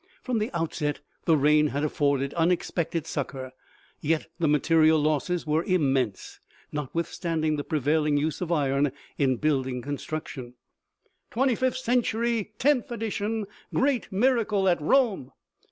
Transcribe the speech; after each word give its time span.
From 0.23 0.39
the 0.39 0.49
outset, 0.55 0.99
the 1.25 1.37
rain 1.37 1.67
had 1.67 1.83
afforded 1.83 2.31
unex 2.35 2.71
pected 2.71 3.05
succor, 3.05 3.51
yet 3.99 4.25
the 4.39 4.47
material 4.47 4.99
losses 4.99 5.45
were 5.45 5.63
immense, 5.63 6.39
not 6.71 6.95
withstanding 6.95 7.55
the 7.55 7.63
prevailing 7.63 8.17
use 8.17 8.41
of 8.41 8.51
iron 8.51 8.93
in 9.19 9.35
building 9.35 9.83
con 9.83 9.99
struction." 9.99 10.55
Twenty 11.29 11.53
fifth 11.53 11.77
Century, 11.77 12.49
tenth 12.57 12.89
edition! 12.91 13.45
Great 13.75 14.11
miracle 14.11 14.67
at 14.67 14.81
Rome 14.81 15.33